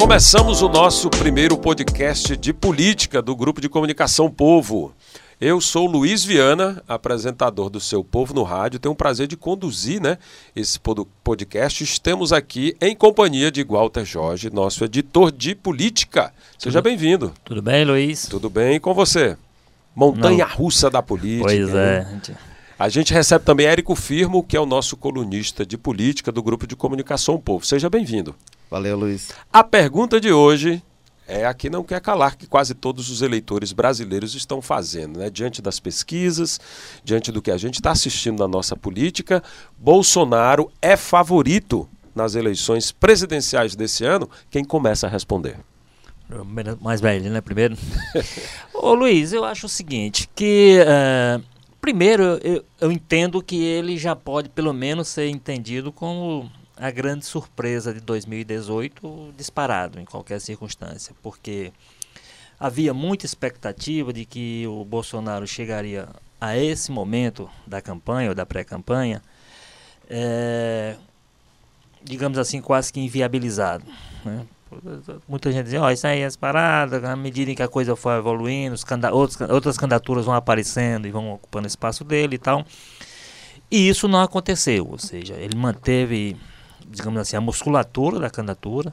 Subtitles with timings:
[0.00, 4.94] Começamos o nosso primeiro podcast de política do Grupo de Comunicação Povo.
[5.38, 8.80] Eu sou Luiz Viana, apresentador do Seu Povo no Rádio.
[8.80, 10.16] Tenho o prazer de conduzir né,
[10.56, 10.80] esse
[11.22, 11.84] podcast.
[11.84, 16.32] Estamos aqui em companhia de Walter Jorge, nosso editor de política.
[16.58, 17.34] Seja bem-vindo.
[17.44, 18.26] Tudo bem, Luiz?
[18.26, 19.36] Tudo bem e com você?
[19.94, 20.56] Montanha Não.
[20.56, 21.44] russa da política.
[21.44, 22.06] Pois é.
[22.78, 26.66] A gente recebe também Érico Firmo, que é o nosso colunista de política do Grupo
[26.66, 27.66] de Comunicação Povo.
[27.66, 28.34] Seja bem-vindo.
[28.70, 29.30] Valeu, Luiz.
[29.52, 30.80] A pergunta de hoje
[31.26, 35.28] é a que não quer calar, que quase todos os eleitores brasileiros estão fazendo, né?
[35.28, 36.60] Diante das pesquisas,
[37.02, 39.42] diante do que a gente está assistindo na nossa política,
[39.76, 44.30] Bolsonaro é favorito nas eleições presidenciais desse ano?
[44.50, 45.56] Quem começa a responder?
[46.80, 47.40] Mais velho, né?
[47.40, 47.76] Primeiro.
[48.72, 51.42] Ô Luiz, eu acho o seguinte, que uh,
[51.80, 56.48] primeiro eu, eu entendo que ele já pode pelo menos ser entendido como
[56.80, 61.72] a grande surpresa de 2018 disparado em qualquer circunstância, porque
[62.58, 66.08] havia muita expectativa de que o Bolsonaro chegaria
[66.40, 69.20] a esse momento da campanha ou da pré-campanha,
[70.08, 70.96] é,
[72.02, 73.84] digamos assim, quase que inviabilizado.
[74.24, 74.46] Né?
[75.28, 77.94] Muita gente dizia, ó, oh, isso aí é parada, à medida em que a coisa
[77.94, 78.74] for evoluindo,
[79.12, 82.64] outros, outras candidaturas vão aparecendo e vão ocupando espaço dele e tal.
[83.70, 86.36] E isso não aconteceu, ou seja, ele manteve
[86.90, 88.92] digamos assim, a musculatura da candidatura,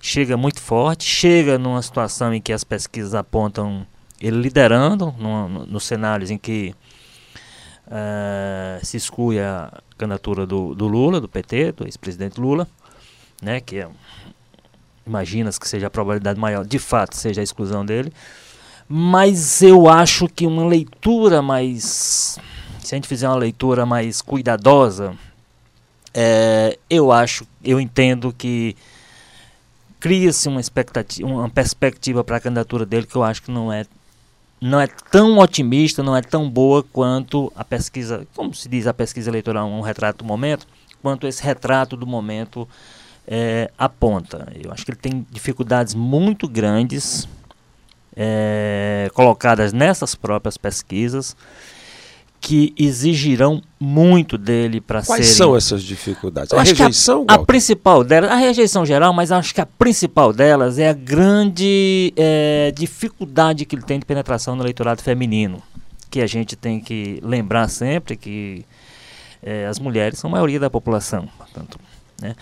[0.00, 3.86] chega muito forte, chega numa situação em que as pesquisas apontam
[4.20, 6.74] ele liderando, no, no, nos cenários em que
[7.86, 12.66] uh, se exclui a candidatura do, do Lula, do PT, do ex-presidente Lula,
[13.42, 13.88] né, que é,
[15.06, 18.12] imagina-se que seja a probabilidade maior, de fato, seja a exclusão dele,
[18.88, 22.38] mas eu acho que uma leitura mais,
[22.80, 25.14] se a gente fizer uma leitura mais cuidadosa,
[26.14, 28.76] é, eu acho, eu entendo que
[29.98, 33.84] cria-se uma expectativa, uma perspectiva para a candidatura dele que eu acho que não é
[34.60, 38.94] não é tão otimista, não é tão boa quanto a pesquisa, como se diz a
[38.94, 40.66] pesquisa eleitoral, um retrato do momento,
[41.02, 42.66] quanto esse retrato do momento
[43.26, 44.50] é, aponta.
[44.54, 47.28] Eu acho que ele tem dificuldades muito grandes
[48.16, 51.36] é, colocadas nessas próprias pesquisas
[52.44, 55.06] que exigirão muito dele para ser.
[55.06, 56.52] Quais são essas dificuldades?
[56.52, 57.24] A rejeição?
[57.26, 60.92] A, a, principal delas, a rejeição geral, mas acho que a principal delas é a
[60.92, 65.62] grande é, dificuldade que ele tem de penetração no eleitorado feminino.
[66.10, 68.66] Que a gente tem que lembrar sempre que
[69.42, 71.26] é, as mulheres são a maioria da população.
[71.38, 71.80] Portanto,
[72.20, 72.36] né?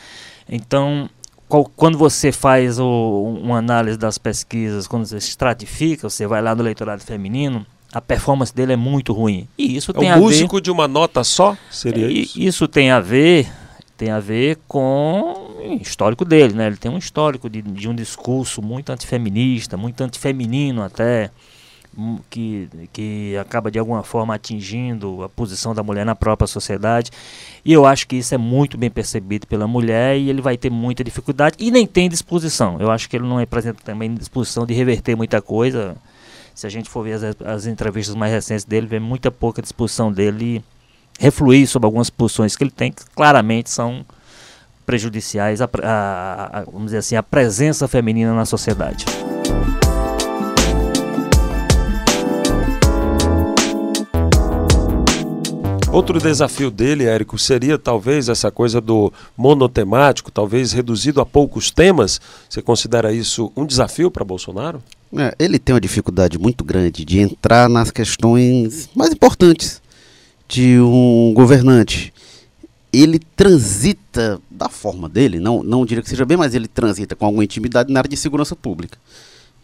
[0.48, 1.08] Então,
[1.48, 6.56] qual, quando você faz o, uma análise das pesquisas, quando você estratifica, você vai lá
[6.56, 9.47] no eleitorado feminino a performance dele é muito ruim.
[9.58, 11.56] E isso é tem um a músico de uma nota só?
[11.70, 12.41] Seria é, isso?
[12.41, 13.48] Isso tem a ver
[14.03, 16.66] tem a ver com o histórico dele, né?
[16.66, 21.30] Ele tem um histórico de, de um discurso muito antifeminista, muito antifeminino até,
[21.97, 27.12] hum, que, que acaba de alguma forma atingindo a posição da mulher na própria sociedade.
[27.64, 30.70] E eu acho que isso é muito bem percebido pela mulher e ele vai ter
[30.70, 32.78] muita dificuldade e nem tem disposição.
[32.80, 35.97] Eu acho que ele não apresenta também disposição de reverter muita coisa
[36.54, 40.12] se a gente for ver as, as entrevistas mais recentes dele, vê muita pouca disposição
[40.12, 40.62] dele
[41.18, 44.04] refluir sobre algumas posições que ele tem, que claramente são
[44.84, 49.04] prejudiciais a, a, a, vamos dizer assim, a presença feminina na sociedade.
[55.92, 62.18] Outro desafio dele, Érico, seria talvez essa coisa do monotemático, talvez reduzido a poucos temas.
[62.48, 64.82] Você considera isso um desafio para Bolsonaro?
[65.14, 69.82] É, ele tem uma dificuldade muito grande de entrar nas questões mais importantes
[70.48, 72.12] de um governante.
[72.92, 77.26] Ele transita da forma dele, não, não diria que seja bem, mas ele transita com
[77.26, 78.98] alguma intimidade na área de segurança pública.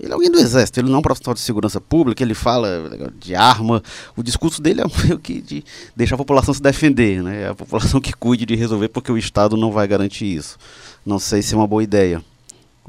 [0.00, 3.10] Ele é alguém do exército, ele não é um profissional de segurança pública, ele fala
[3.19, 3.82] de arma.
[4.16, 5.65] O discurso dele é meio que de
[5.97, 7.42] deixar a população se defender, né?
[7.42, 10.56] É a população que cuide de resolver, porque o Estado não vai garantir isso.
[11.04, 12.22] Não sei se é uma boa ideia.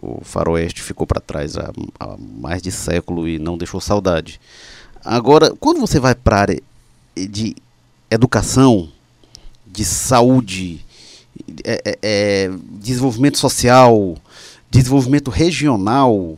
[0.01, 4.39] O faroeste ficou para trás há, há, mais de século e não deixou saudade.
[5.03, 6.61] Agora, quando você vai para a área
[7.15, 7.55] de
[8.09, 8.89] educação,
[9.67, 10.85] de saúde,
[11.63, 14.17] é, é, é desenvolvimento social,
[14.71, 16.37] desenvolvimento regional,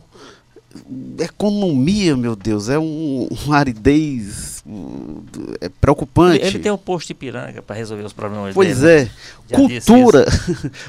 [1.18, 4.51] economia, meu Deus, é um, uma aridez
[5.60, 6.38] é preocupante.
[6.38, 9.10] Ele, ele tem um posto de piranga para resolver os problemas Pois dele.
[9.50, 9.54] é.
[9.56, 10.24] Cultura.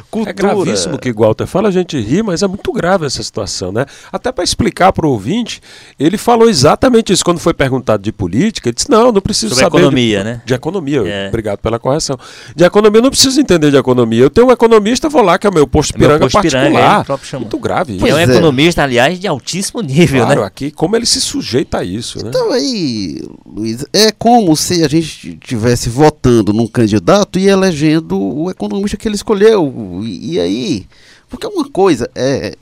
[0.09, 0.29] Cultura.
[0.29, 3.21] É gravíssimo o que o Walter fala, a gente ri, mas é muito grave essa
[3.21, 3.85] situação, né?
[4.11, 5.61] Até para explicar para o ouvinte,
[5.99, 8.69] ele falou exatamente isso quando foi perguntado de política.
[8.69, 9.77] Ele disse: Não, não preciso Sobre saber.
[9.79, 10.41] economia, de, né?
[10.45, 11.27] De economia, É.
[11.27, 12.17] obrigado pela correção.
[12.55, 14.21] De economia, eu não preciso entender de economia.
[14.21, 16.41] Eu tenho um economista, vou lá, que é o meu posto É meu piranga posto
[16.41, 17.05] piranga, particular.
[17.05, 17.41] próprio chamou.
[17.45, 17.97] muito grave.
[17.99, 18.23] Pois é um é.
[18.23, 20.47] economista, aliás, de altíssimo nível, Claro, né?
[20.47, 22.29] aqui, como ele se sujeita a isso, né?
[22.29, 28.49] Então aí, Luiz, é como se a gente estivesse votando num candidato e elegendo o
[28.49, 30.01] economista que ele escolheu.
[30.03, 30.87] E, e aí,
[31.29, 32.55] porque uma coisa é,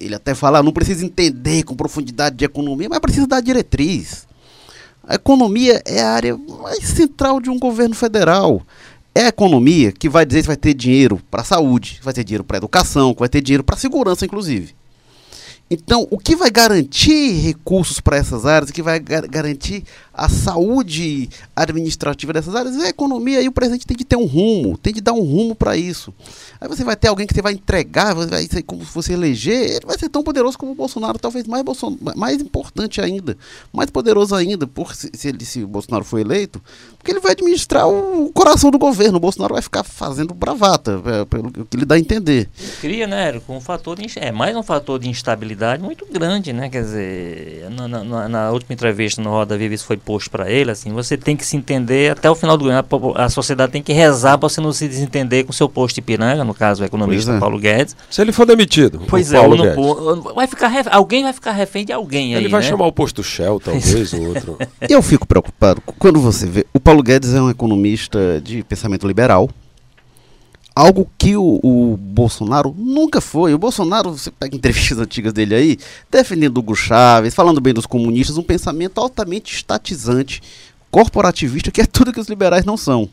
[0.00, 4.26] ele até fala, não precisa entender com profundidade de economia, mas precisa dar diretriz.
[5.06, 8.62] A economia é a área mais central de um governo federal.
[9.14, 12.24] É a economia que vai dizer se vai ter dinheiro para a saúde, vai ter
[12.24, 14.74] dinheiro para a educação, vai ter dinheiro para a segurança, inclusive.
[15.70, 19.84] Então, o que vai garantir recursos para essas áreas, o que vai gar- garantir
[20.16, 24.24] a saúde administrativa dessas áreas é a economia e o presidente tem de ter um
[24.26, 26.14] rumo, tem de dar um rumo para isso.
[26.60, 29.70] Aí você vai ter alguém que você vai entregar, você vai como se você eleger,
[29.76, 33.36] ele vai ser tão poderoso como o Bolsonaro, talvez mais, Bolson- mais importante ainda,
[33.72, 36.62] mais poderoso ainda, por se, se, ele, se o Bolsonaro for eleito,
[36.98, 39.16] porque ele vai administrar o coração do governo.
[39.18, 42.48] O Bolsonaro vai ficar fazendo bravata, é, pelo que ele dá a entender.
[42.80, 46.68] Cria, né, Érico, um fator de, é mais um fator de instabilidade muito grande, né?
[46.70, 50.70] Quer dizer, na- na- na última entrevista no Roda Viva isso foi posto para ele,
[50.70, 52.84] assim, você tem que se entender até o final do ano.
[53.16, 55.94] A, a sociedade tem que rezar para você não se desentender com o seu posto
[55.96, 57.38] de piranga, no caso o economista é.
[57.40, 57.96] Paulo Guedes.
[58.10, 59.84] Se ele for demitido, Pois o é, Paulo ou não- Guedes,
[60.26, 62.68] ou- vai ficar ref- alguém vai ficar refém de alguém aí, ele vai né?
[62.68, 64.58] chamar o posto Shell, talvez, o outro.
[64.88, 66.66] Eu fico preocupado quando você vê.
[66.74, 69.48] O Paulo Guedes é um economista de pensamento liberal.
[70.74, 73.54] Algo que o, o Bolsonaro nunca foi.
[73.54, 75.78] O Bolsonaro, você pega entrevistas antigas dele aí,
[76.10, 80.42] defendendo Hugo Chávez, falando bem dos comunistas, um pensamento altamente estatizante,
[80.90, 83.08] corporativista, que é tudo que os liberais não são.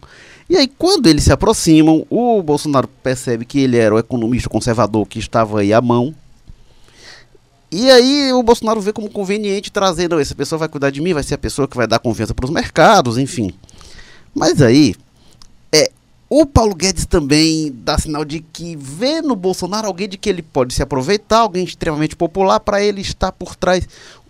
[0.50, 5.06] E aí, quando eles se aproximam, o Bolsonaro percebe que ele era o economista conservador
[5.06, 6.14] que estava aí à mão,
[7.72, 11.14] e aí o Bolsonaro vê como conveniente trazer, não, essa pessoa vai cuidar de mim,
[11.14, 13.54] vai ser a pessoa que vai dar confiança para os mercados, enfim.
[14.36, 14.94] Mas aí,
[16.33, 20.42] o Paulo Guedes também dá sinal de que vê no Bolsonaro alguém de que ele
[20.42, 23.86] pode se aproveitar, alguém extremamente popular, para ele estar por trás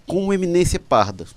[0.08, 1.28] com eminência parda.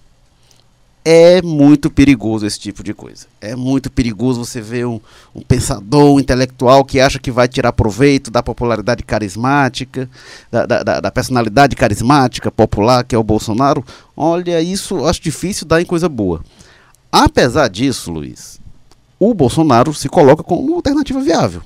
[1.05, 3.26] É muito perigoso esse tipo de coisa.
[3.38, 4.99] É muito perigoso você ver um,
[5.34, 10.08] um pensador, um intelectual que acha que vai tirar proveito da popularidade carismática,
[10.50, 13.84] da, da- da- da personalidade carismática, popular, que é o Bolsonaro.
[14.16, 16.43] Olha, isso acho difícil dar em coisa boa.
[17.12, 18.58] Apesar disso, Luiz,
[19.19, 21.62] o Bolsonaro se coloca como uma alternativa viável.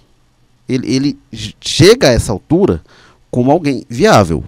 [0.69, 1.19] Ele, ele
[1.61, 2.83] chega a essa altura
[3.31, 4.45] como alguém viável.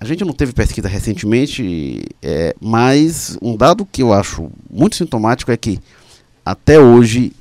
[0.00, 5.52] A gente não teve pesquisa recentemente, é, mas um dado que eu acho muito sintomático
[5.52, 5.78] é que,
[6.44, 7.32] até hoje,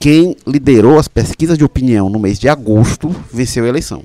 [0.00, 4.02] quem liderou as pesquisas de opinião no mês de agosto venceu a eleição.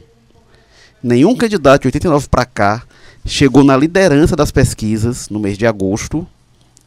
[1.02, 2.84] Nenhum candidato de 89 para cá
[3.26, 6.28] chegou na liderança das pesquisas no mês de agosto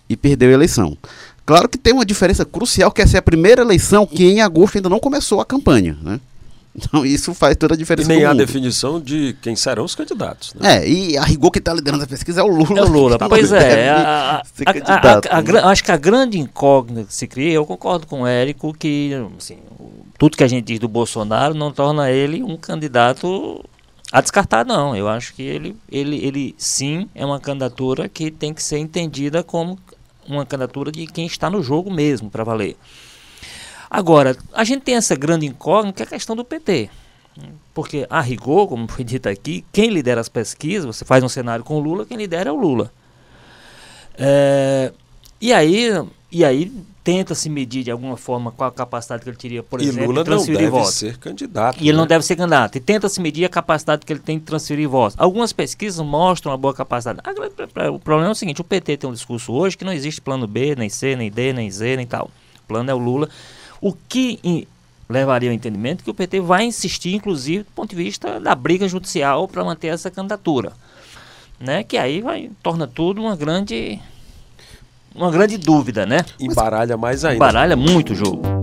[0.09, 0.97] e perdeu a eleição.
[1.47, 4.77] Claro que tem uma diferença crucial, que essa é a primeira eleição que em agosto
[4.77, 5.97] ainda não começou a campanha.
[6.03, 6.21] Né?
[6.73, 9.97] Então isso faz toda a E diferença nem do há definição de quem serão os
[9.97, 10.55] candidatos.
[10.55, 10.77] Né?
[10.77, 12.79] É, e a rigor que está liderando a pesquisa é o Lula.
[12.79, 13.91] É o Lula, pois é.
[13.91, 15.61] A, a- ser a- né?
[15.65, 19.59] acho que a grande incógnita que se cria, eu concordo com o Érico, que assim,
[19.81, 23.65] o- tudo que a gente diz do Bolsonaro não torna ele um candidato
[24.13, 24.95] a descartar, não.
[24.95, 29.43] Eu acho que ele, ele, ele sim é uma candidatura que tem que ser entendida
[29.43, 29.77] como
[30.29, 32.77] uma candidatura de quem está no jogo mesmo, para valer.
[33.91, 36.89] Agora, a gente tem essa grande incógnita que é a questão do PT.
[37.73, 41.65] Porque, a rigor, como foi dito aqui, quem lidera as pesquisas, você faz um cenário
[41.65, 42.93] com o Lula, quem lidera é o Lula.
[44.17, 44.93] É,
[45.41, 45.91] e aí,
[46.31, 49.81] e aí tenta se medir de alguma forma qual a capacidade que ele teria, por
[49.81, 50.95] e exemplo, Lula de não transferir deve votos.
[50.95, 51.79] ser candidato.
[51.83, 52.09] E ele não né?
[52.09, 52.77] deve ser candidato.
[52.77, 55.17] E tenta se medir a capacidade que ele tem de transferir votos.
[55.19, 57.21] Algumas pesquisas mostram uma boa capacidade.
[57.25, 57.55] A grande-
[57.93, 60.47] O problema é o seguinte: o PT tem um discurso hoje que não existe plano
[60.47, 62.31] B, nem C, nem D, nem Z, nem tal.
[62.65, 63.29] O plano é o Lula.
[63.81, 64.67] O que
[65.09, 68.87] levaria ao entendimento que o PT vai insistir, inclusive, do ponto de vista da briga
[68.87, 70.73] judicial para manter essa candidatura.
[71.59, 71.83] Né?
[71.83, 73.99] Que aí vai, torna tudo uma grande.
[75.15, 76.25] Uma grande dúvida, né?
[76.39, 77.39] Embaralha mais ainda.
[77.39, 78.60] Baralha muito o jogo.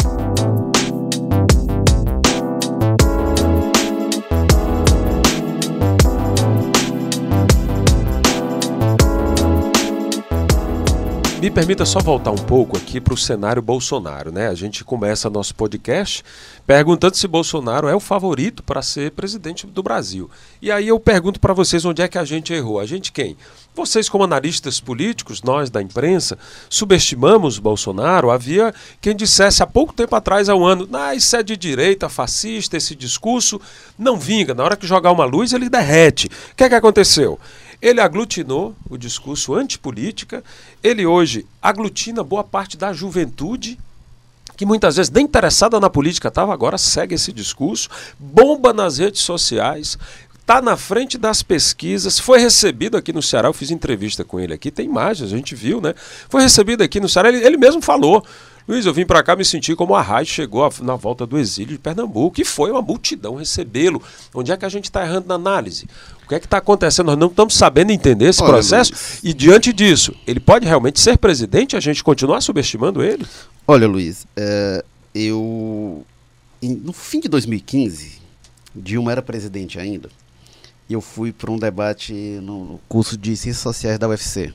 [11.48, 14.50] Me permita só voltar um pouco aqui para o cenário Bolsonaro, né?
[14.50, 16.22] A gente começa nosso podcast
[16.66, 20.30] perguntando se Bolsonaro é o favorito para ser presidente do Brasil.
[20.62, 22.82] E aí eu pergunto para vocês onde é que a gente errou.
[22.82, 23.38] A gente quem?
[23.74, 26.38] Vocês, como analistas políticos, nós da imprensa,
[26.70, 28.30] subestimamos Bolsonaro.
[28.30, 32.10] Havia quem dissesse há pouco tempo atrás, há um ano, ah, isso é de direita,
[32.10, 33.62] fascista, esse discurso
[33.98, 34.54] não vinga.
[34.54, 36.28] Na hora que jogar uma luz, ele derrete.
[36.28, 37.40] O que é que aconteceu?
[37.82, 40.44] Ele aglutinou o discurso antipolítica,
[40.84, 43.78] ele hoje aglutina boa parte da juventude,
[44.56, 49.22] que muitas vezes nem interessada na política estava, agora segue esse discurso, bomba nas redes
[49.22, 49.98] sociais,
[50.40, 54.54] está na frente das pesquisas, foi recebido aqui no Ceará, eu fiz entrevista com ele
[54.54, 55.94] aqui, tem imagens, a gente viu, né?
[56.30, 58.26] Foi recebido aqui no Ceará, ele, ele mesmo falou,
[58.68, 61.74] Luiz, eu vim para cá me senti como a rádio chegou na volta do exílio
[61.74, 64.02] de Pernambuco, e foi uma multidão recebê-lo.
[64.34, 65.88] Onde é que a gente está errando na análise?
[66.28, 67.06] O que é que está acontecendo?
[67.06, 68.92] Nós não estamos sabendo entender esse Olha, processo.
[68.92, 69.20] Luiz.
[69.24, 73.26] E diante disso, ele pode realmente ser presidente e a gente continuar subestimando ele?
[73.66, 74.84] Olha, Luiz, é,
[75.16, 76.06] eu.
[76.62, 78.20] Em, no fim de 2015,
[78.76, 80.10] Dilma era presidente ainda,
[80.90, 84.54] e eu fui para um debate no, no curso de Ciências Sociais da UFC.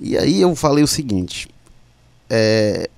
[0.00, 1.48] E aí eu falei o seguinte:
[2.28, 2.90] é,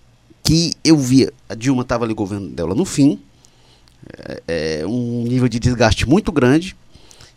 [0.43, 3.21] que eu via, a Dilma estava ali, o governo dela no fim,
[4.19, 4.43] é,
[4.81, 6.75] é, um nível de desgaste muito grande,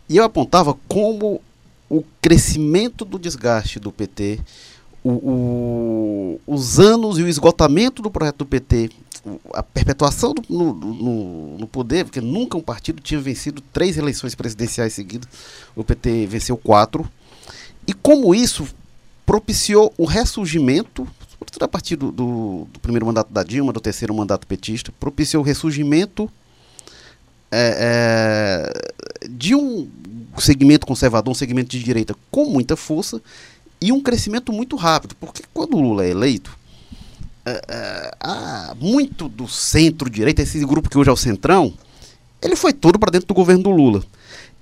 [0.08, 1.40] e eu apontava como
[1.88, 4.40] o crescimento do desgaste do PT,
[5.02, 8.90] o, o, os anos e o esgotamento do projeto do PT,
[9.54, 14.34] a perpetuação do, no, no, no, poder, porque nunca um partido tinha vencido três eleições
[14.34, 15.28] presidenciais seguidas,
[15.74, 17.08] o PT venceu quatro,
[17.86, 18.66] e como isso
[19.24, 21.06] propiciou o ressurgimento
[21.38, 25.42] sobretudo a partir do, do, do, primeiro mandato da Dilma, do terceiro mandato petista, propiciou
[25.42, 26.30] o ressurgimento
[27.50, 28.72] é,
[29.22, 29.88] é, de um
[30.38, 33.20] segmento conservador, um segmento de direita com muita força
[33.80, 36.56] e um crescimento muito rápido, porque quando o Lula é eleito,
[37.44, 41.72] é, é muito do centro-direita, esse grupo que hoje é o Centrão,
[42.42, 44.04] ele foi todo para dentro do governo do Lula.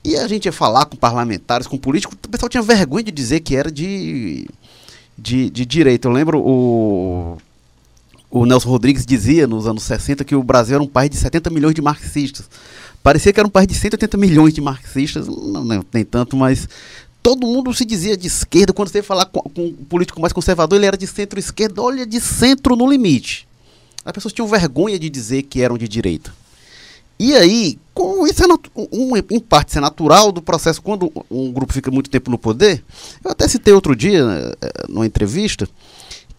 [0.04, 3.40] E a gente ia falar com parlamentares, com políticos, o pessoal tinha vergonha de dizer
[3.40, 4.46] que era de
[5.16, 6.08] de, de direita.
[6.08, 7.38] Eu lembro o,
[8.34, 11.50] o Nelson Rodrigues dizia nos anos 60 que o Brasil era um país de 70
[11.50, 12.50] milhões de marxistas.
[13.00, 16.68] Parecia que era um país de 180 milhões de marxistas, não, não nem tanto, mas
[17.22, 18.72] todo mundo se dizia de esquerda.
[18.72, 21.80] Quando você ia falar com, com um político mais conservador, ele era de centro-esquerda.
[21.80, 23.46] Olha, de centro no limite.
[24.04, 26.34] As pessoas tinham vergonha de dizer que eram de direita.
[27.16, 27.78] E aí,
[28.28, 32.10] isso é um, em parte isso é natural do processo quando um grupo fica muito
[32.10, 32.82] tempo no poder.
[33.24, 34.24] Eu até citei outro dia,
[34.60, 35.68] eh, numa entrevista,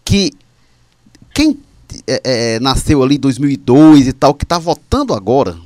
[0.04, 0.34] que
[1.32, 1.58] quem
[2.06, 5.56] é, é, nasceu ali em 2002 e tal, que está votando agora,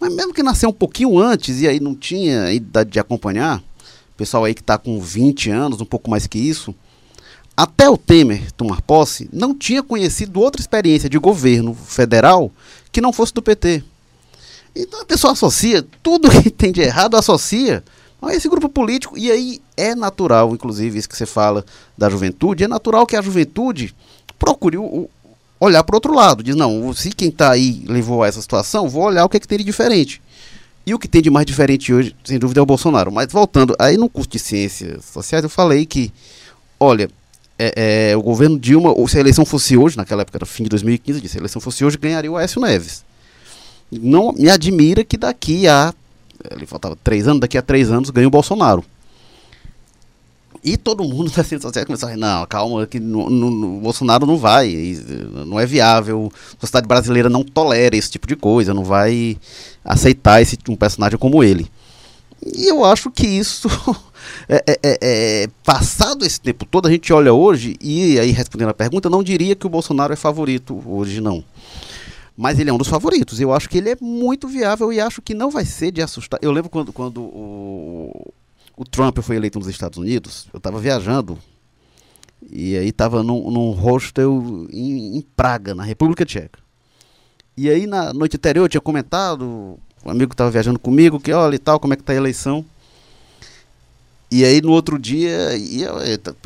[0.00, 3.62] mas mesmo que nasceu um pouquinho antes e aí não tinha idade de acompanhar,
[4.16, 6.74] pessoal aí que está com 20 anos, um pouco mais que isso,
[7.56, 12.50] até o Temer tomar posse, não tinha conhecido outra experiência de governo federal
[12.90, 13.82] que não fosse do PT.
[14.74, 17.84] Então a pessoa associa, tudo que tem de errado associa
[18.22, 19.18] a esse grupo político.
[19.18, 21.64] E aí é natural, inclusive, isso que você fala
[21.98, 23.94] da juventude, é natural que a juventude
[24.38, 25.10] procure o,
[25.64, 26.42] olhar para o outro lado.
[26.42, 29.40] Diz, não, se quem está aí levou a essa situação, vou olhar o que, é
[29.40, 30.20] que tem de diferente.
[30.84, 33.12] E o que tem de mais diferente hoje, sem dúvida, é o Bolsonaro.
[33.12, 36.12] Mas voltando, aí no curso de ciências sociais eu falei que,
[36.78, 37.08] olha,
[37.58, 40.64] é, é, o governo Dilma, ou se a eleição fosse hoje, naquela época era fim
[40.64, 43.04] de 2015, disse, se a eleição fosse hoje, ganharia o Aécio Neves
[44.00, 45.92] não me admira que daqui a.
[46.50, 48.84] Ele faltava três anos, daqui a três anos ganha o Bolsonaro.
[50.64, 54.24] E todo mundo das redes sociais começou a não, calma, que no, no, no, Bolsonaro
[54.24, 54.96] não vai,
[55.44, 59.36] não é viável, a sociedade brasileira não tolera esse tipo de coisa, não vai
[59.84, 61.68] aceitar esse, um personagem como ele.
[62.44, 63.68] E eu acho que isso,
[64.48, 68.68] é, é, é, é, passado esse tempo todo, a gente olha hoje, e aí respondendo
[68.68, 71.42] a pergunta, não diria que o Bolsonaro é favorito hoje, não.
[72.36, 73.40] Mas ele é um dos favoritos.
[73.40, 76.40] Eu acho que ele é muito viável e acho que não vai ser de assustar.
[76.42, 78.32] Eu lembro quando, quando o,
[78.76, 81.38] o Trump foi eleito nos Estados Unidos, eu estava viajando
[82.50, 86.58] e aí estava num, num hostel em, em, Praga, na República Tcheca.
[87.56, 91.32] E aí na noite anterior eu tinha comentado, um amigo que estava viajando comigo, que
[91.32, 92.64] olha e tal, como é que tá a eleição.
[94.30, 95.90] E aí no outro dia, ia,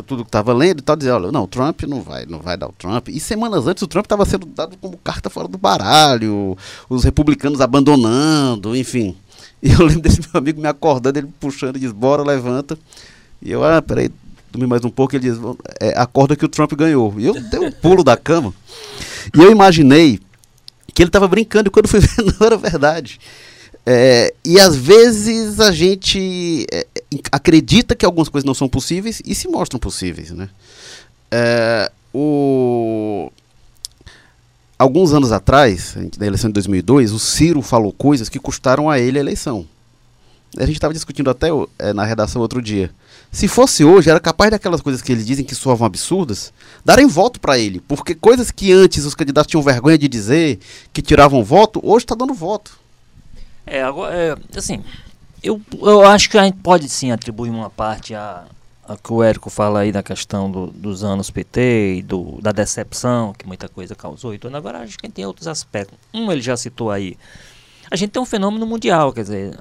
[0.04, 2.56] tudo que estava lendo e tal, dizia, olha, não, o Trump não vai, não vai
[2.56, 3.08] dar o Trump.
[3.08, 7.60] E semanas antes o Trump estava sendo dado como carta fora do baralho, os republicanos
[7.60, 9.16] abandonando, enfim.
[9.62, 12.78] E eu lembro desse meu amigo me acordando, ele puxando diz, bora, levanta.
[13.42, 14.10] E eu, ah, peraí,
[14.52, 15.38] dormi mais um pouco, ele diz,
[15.80, 17.14] é, acorda que o Trump ganhou.
[17.18, 18.54] E eu dei um pulo da cama.
[19.34, 20.20] E eu imaginei
[20.94, 23.18] que ele estava brincando e quando fui ver não era verdade.
[23.84, 26.86] É, e às vezes a gente é,
[27.30, 30.48] acredita que algumas coisas não são possíveis e se mostram possíveis, né?
[31.30, 33.30] É, o...
[34.78, 39.18] Alguns anos atrás, na eleição de 2002, o Ciro falou coisas que custaram a ele
[39.18, 39.66] a eleição.
[40.56, 42.90] A gente estava discutindo até é, na redação outro dia.
[43.32, 46.52] Se fosse hoje, era capaz daquelas coisas que eles dizem que soavam absurdas,
[46.84, 47.80] darem voto para ele.
[47.80, 50.58] Porque coisas que antes os candidatos tinham vergonha de dizer,
[50.92, 52.78] que tiravam voto, hoje está dando voto.
[53.66, 54.82] É, agora, é, assim,
[55.42, 58.44] eu, eu acho que a gente pode sim atribuir uma parte a,
[58.88, 62.52] a que o Érico fala aí da questão do, dos anos PT e do, da
[62.52, 64.56] decepção que muita coisa causou e tudo.
[64.56, 65.98] Agora acho que tem outros aspectos.
[66.14, 67.16] Um ele já citou aí.
[67.90, 69.58] A gente tem um fenômeno mundial, quer dizer,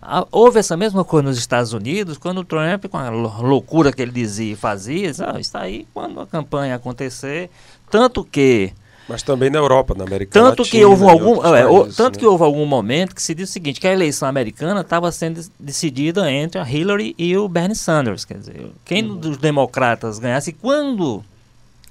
[0.00, 4.02] a, houve essa mesma coisa nos Estados Unidos, quando o Trump, com a loucura que
[4.02, 7.50] ele dizia e fazia, ah, está aí quando a campanha acontecer.
[7.90, 8.72] Tanto que
[9.08, 10.80] mas também na Europa, na América tanto Latina.
[10.80, 12.20] Que houve algum, é, países, tanto né?
[12.20, 15.40] que houve algum momento que se diz o seguinte, que a eleição americana estava sendo
[15.58, 18.24] decidida entre a Hillary e o Bernie Sanders.
[18.24, 19.16] Quer dizer, quem uhum.
[19.16, 21.24] dos democratas ganhasse, quando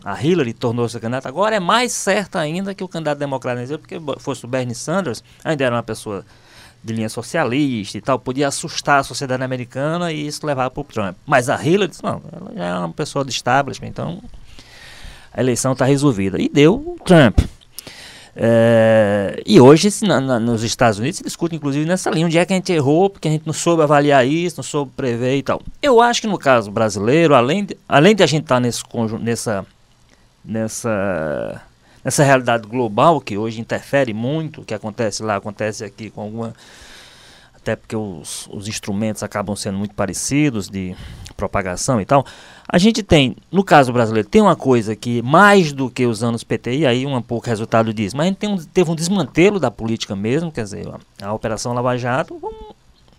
[0.04, 4.44] a Hillary tornou-se candidata, agora é mais certa ainda que o candidato democrata, porque fosse
[4.46, 6.26] o Bernie Sanders, ainda era uma pessoa
[6.84, 10.84] de linha socialista e tal, podia assustar a sociedade americana e isso levava para o
[10.84, 11.18] Trump.
[11.26, 14.22] Mas a Hillary disse, não, ela já é uma pessoa de establishment, então
[15.36, 16.42] a eleição está resolvida.
[16.42, 17.40] E deu Trump.
[18.38, 22.46] É, e hoje, na, na, nos Estados Unidos, se discute inclusive nessa linha, onde é
[22.46, 25.44] que a gente errou, porque a gente não soube avaliar isso, não soube prever e
[25.44, 25.62] tal.
[25.82, 28.82] Eu acho que no caso brasileiro, além de, além de a gente estar tá nesse,
[29.22, 29.66] nessa,
[30.44, 31.62] nessa,
[32.04, 36.54] nessa realidade global, que hoje interfere muito, o que acontece lá, acontece aqui com alguma.
[37.66, 40.96] Até porque os, os instrumentos acabam sendo muito parecidos de
[41.36, 42.24] propagação e tal.
[42.70, 46.44] A gente tem, no caso brasileiro, tem uma coisa que mais do que os anos
[46.44, 49.72] PT, e aí um pouco resultado disso, mas a gente um, teve um desmantelo da
[49.72, 52.74] política mesmo, quer dizer, a, a Operação Lava Jato, um,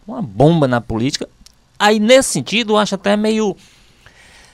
[0.06, 1.28] uma bomba na política.
[1.76, 3.56] Aí, nesse sentido, eu acho até meio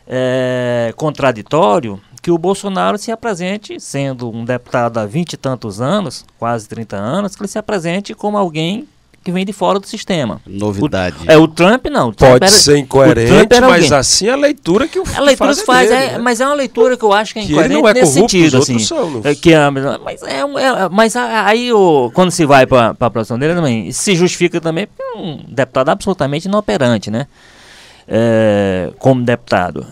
[0.07, 6.25] é, contraditório que o Bolsonaro se apresente, sendo um deputado há vinte e tantos anos,
[6.39, 8.89] quase 30 anos, que ele se apresente como alguém
[9.23, 10.41] que vem de fora do sistema.
[10.47, 11.17] Novidade.
[11.27, 12.09] O, é o Trump não.
[12.09, 15.55] O Trump Pode era, ser incoerente, mas assim é a leitura que o A leitura
[15.55, 16.19] faz, faz é, né?
[16.19, 18.15] mas é uma leitura que eu acho que é incoerente que ele não é nesse
[18.15, 18.79] corrupto, sentido, assim.
[18.79, 23.11] São, é, que é, mas é, é, mas aí o, quando se vai para a
[23.11, 27.27] produção dele também se justifica também porque é um deputado absolutamente inoperante, né?
[28.09, 29.87] É, como deputado.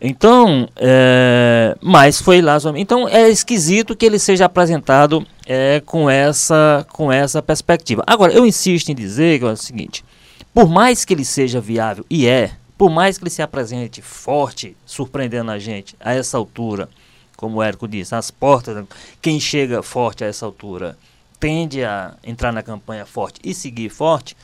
[0.00, 2.56] Então, é, mas foi lá.
[2.76, 8.04] Então é esquisito que ele seja apresentado é, com, essa, com essa perspectiva.
[8.06, 10.04] Agora, eu insisto em dizer que é o seguinte:
[10.52, 14.76] por mais que ele seja viável, e é, por mais que ele se apresente forte,
[14.84, 16.90] surpreendendo a gente a essa altura,
[17.34, 18.84] como o Érico disse, as portas,
[19.22, 20.98] quem chega forte a essa altura
[21.40, 24.36] tende a entrar na campanha forte e seguir forte,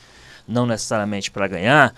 [0.47, 1.93] não necessariamente para ganhar,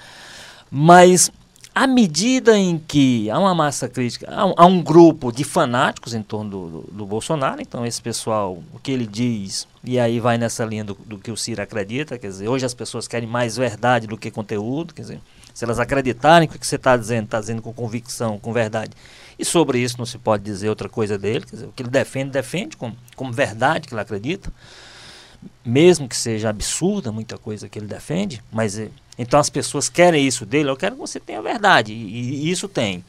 [0.70, 1.32] mas
[1.78, 6.16] à medida em que há uma massa crítica, há um, há um grupo de fanáticos
[6.16, 10.20] em torno do, do, do, Bolsonaro, então esse pessoal, o que ele diz, e aí
[10.20, 13.30] vai nessa linha do, do, que o Ciro acredita, quer dizer, hoje as pessoas querem
[13.30, 15.22] mais verdade do que conteúdo, quer dizer,
[15.54, 18.94] se elas acreditarem que o que você está dizendo, está dizendo com convicção, com verdade.
[19.38, 21.92] E sobre isso não se pode dizer outra coisa dele, quer dizer, o que ele
[21.92, 24.52] defende, defende como, como verdade que ele acredita,
[25.64, 28.80] mesmo que seja absurda muita coisa que ele defende, mas
[29.18, 32.68] então as pessoas querem isso dele, eu quero que você tenha verdade, e, e isso
[32.68, 33.04] tem.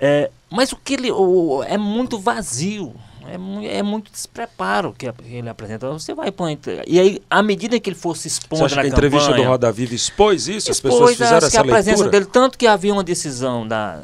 [0.00, 2.94] É, mas o que ele o, é muito vazio,
[3.26, 5.88] é, é muito despreparo que ele apresenta.
[5.90, 6.56] Você vai pôr.
[6.86, 8.60] E aí, à medida que ele fosse expondo.
[8.60, 10.70] Você acha que a entrevista campanha, do Roda Viva expôs isso?
[10.70, 11.82] Expôs, as pessoas fizeram essa que a leitura?
[11.82, 14.02] presença dele, tanto que havia uma decisão da,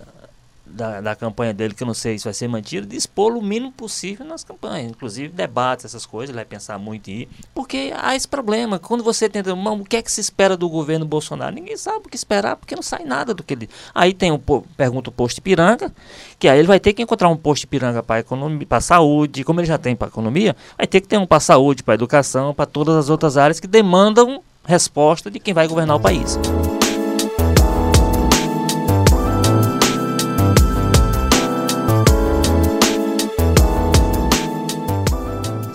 [0.73, 3.43] da, da campanha dele, que eu não sei se vai ser mantido, de expor o
[3.43, 7.93] mínimo possível nas campanhas, inclusive debates, essas coisas, ele vai pensar muito em ir, porque
[7.97, 11.55] há esse problema, quando você tenta, o que é que se espera do governo Bolsonaro?
[11.55, 13.71] Ninguém sabe o que esperar, porque não sai nada do que ele...
[13.95, 14.39] Aí tem um,
[14.77, 15.93] pergunta o posto de piranga,
[16.39, 19.45] que aí ele vai ter que encontrar um posto de piranga para economia, para saúde,
[19.45, 22.55] como ele já tem para economia, vai ter que ter um para saúde, para educação,
[22.55, 26.39] para todas as outras áreas que demandam resposta de quem vai governar o país.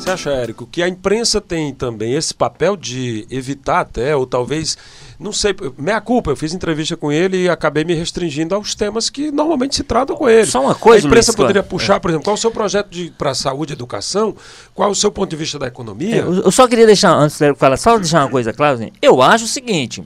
[0.08, 4.78] Você acha, Érico, que a imprensa tem também esse papel de evitar até, ou talvez,
[5.20, 9.10] não sei, meia culpa, eu fiz entrevista com ele e acabei me restringindo aos temas
[9.10, 10.46] que normalmente se tratam com ele.
[10.46, 11.70] Só uma coisa, A imprensa Luiz, poderia claro.
[11.70, 14.36] puxar, por exemplo, qual é o seu projeto para saúde e educação,
[14.74, 16.18] qual é o seu ponto de vista da economia?
[16.18, 19.22] É, eu só queria deixar, antes de falar, só deixar uma coisa clara, assim, eu
[19.22, 20.04] acho o seguinte,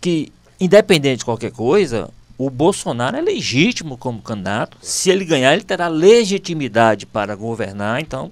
[0.00, 4.76] que independente de qualquer coisa, o Bolsonaro é legítimo como candidato.
[4.80, 8.00] Se ele ganhar, ele terá legitimidade para governar.
[8.00, 8.30] Então,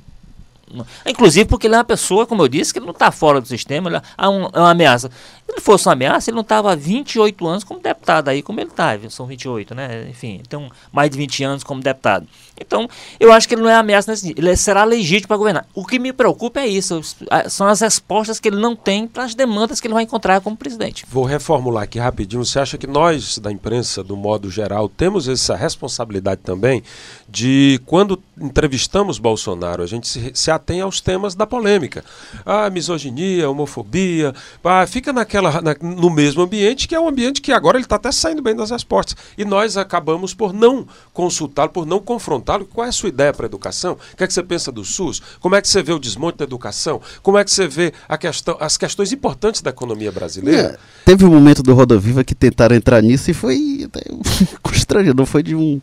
[1.07, 3.89] Inclusive porque ele é uma pessoa, como eu disse, que não está fora do sistema,
[3.89, 5.11] ele é, um, é uma ameaça.
[5.51, 8.61] Se ele fosse uma ameaça, ele não estava há 28 anos como deputado aí, como
[8.61, 10.07] ele está, são 28, né?
[10.09, 12.25] Enfim, então mais de 20 anos como deputado.
[12.61, 15.67] Então, eu acho que ele não é ameaça nesse ele será legítimo para governar.
[15.75, 17.01] O que me preocupa é isso,
[17.49, 20.57] são as respostas que ele não tem para as demandas que ele vai encontrar como
[20.57, 21.05] presidente.
[21.09, 22.45] Vou reformular aqui rapidinho.
[22.45, 26.83] Você acha que nós, da imprensa, do modo geral, temos essa responsabilidade também
[27.29, 32.05] de, quando entrevistamos Bolsonaro, a gente se, se atém aos temas da polêmica.
[32.45, 37.53] A misoginia, homofobia, ah, fica naquela, na, no mesmo ambiente, que é um ambiente que
[37.53, 39.17] agora ele está até saindo bem das respostas.
[39.37, 42.67] E nós acabamos por não consultá-lo, por não confrontá-lo.
[42.67, 43.97] Qual é a sua ideia para a educação?
[44.13, 45.23] O que é que você pensa do SUS?
[45.41, 47.01] Como é que você vê o desmonte da educação?
[47.23, 50.61] Como é que você vê questão, as questões importantes da economia brasileira?
[50.61, 53.89] É, teve um momento do Roda Viva que tentaram entrar nisso e foi
[54.63, 55.81] constrangedor, foi de um,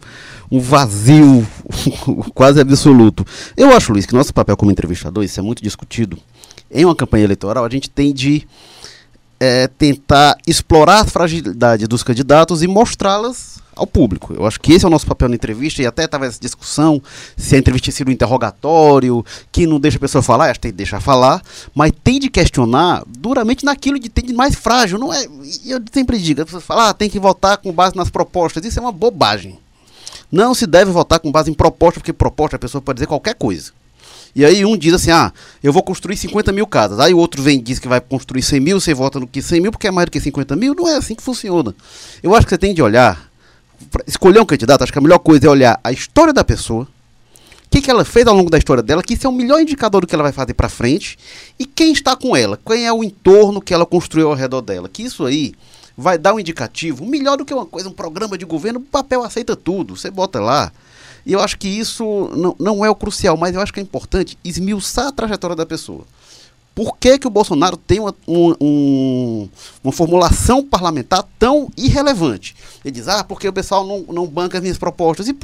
[0.51, 1.47] um vazio
[2.33, 3.25] quase absoluto.
[3.55, 6.17] Eu acho, Luiz, que nosso papel como entrevistador, isso é muito discutido,
[6.69, 8.45] em uma campanha eleitoral, a gente tem de
[9.39, 14.33] é, tentar explorar a fragilidade dos candidatos e mostrá-las ao público.
[14.33, 17.01] Eu acho que esse é o nosso papel na entrevista, e até estava essa discussão
[17.35, 20.71] se a entrevista sido um interrogatório, que não deixa a pessoa falar, acho que tem
[20.71, 21.41] que deixar falar,
[21.73, 24.97] mas tem de questionar duramente naquilo de tem de mais frágil.
[24.97, 25.25] Não é,
[25.65, 28.65] eu sempre digo, as pessoas falam, ah, tem que votar com base nas propostas.
[28.65, 29.59] Isso é uma bobagem.
[30.31, 33.35] Não se deve votar com base em proposta, porque proposta a pessoa pode dizer qualquer
[33.35, 33.71] coisa.
[34.37, 36.99] E aí um diz assim, ah, eu vou construir 50 mil casas.
[36.99, 39.61] Aí o outro vem diz que vai construir 100 mil, você vota no que 100
[39.61, 40.75] mil porque é mais do que 50 mil.
[40.75, 41.73] Não é assim que funciona.
[42.21, 43.31] Eu acho que você tem de olhar,
[44.05, 47.69] escolher um candidato, acho que a melhor coisa é olhar a história da pessoa, o
[47.71, 50.01] que, que ela fez ao longo da história dela, que isso é o melhor indicador
[50.01, 51.17] do que ela vai fazer para frente,
[51.57, 54.87] e quem está com ela, quem é o entorno que ela construiu ao redor dela.
[54.87, 55.55] Que isso aí
[55.97, 59.23] vai dar um indicativo, melhor do que uma coisa, um programa de governo, o papel
[59.23, 60.71] aceita tudo, você bota lá.
[61.27, 63.83] E eu acho que isso não, não é o crucial, mas eu acho que é
[63.83, 66.05] importante esmiuçar a trajetória da pessoa.
[66.73, 69.49] Por que, que o Bolsonaro tem uma, um,
[69.83, 72.55] uma formulação parlamentar tão irrelevante?
[72.85, 75.27] Ele diz, ah, porque o pessoal não, não banca as minhas propostas.
[75.27, 75.35] E,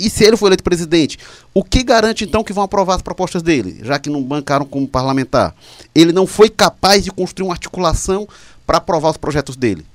[0.00, 1.16] e se ele for eleito presidente,
[1.54, 4.88] o que garante então que vão aprovar as propostas dele, já que não bancaram como
[4.88, 5.54] parlamentar?
[5.94, 8.26] Ele não foi capaz de construir uma articulação
[8.66, 9.86] para aprovar os projetos dele.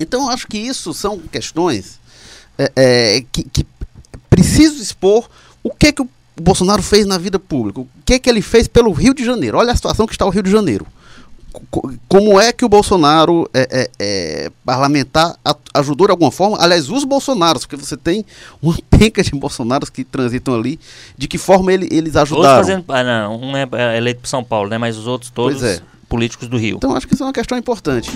[0.00, 1.98] Então, eu acho que isso são questões
[2.56, 3.66] é, é, que, que
[4.38, 5.28] preciso expor
[5.62, 6.08] o que, que o
[6.40, 9.58] Bolsonaro fez na vida pública, o que, que ele fez pelo Rio de Janeiro.
[9.58, 10.86] Olha a situação que está o Rio de Janeiro.
[12.06, 15.34] Como é que o Bolsonaro é, é, é, parlamentar
[15.74, 16.56] ajudou de alguma forma?
[16.60, 18.24] Aliás, os Bolsonaros, porque você tem
[18.62, 20.78] uma penca de Bolsonaros que transitam ali,
[21.16, 22.58] de que forma ele, eles ajudaram?
[22.58, 24.78] Fazendo, ah, não, um é, é eleito por São Paulo, né?
[24.78, 25.80] mas os outros todos é.
[26.08, 26.76] políticos do Rio.
[26.76, 28.10] Então acho que isso é uma questão importante.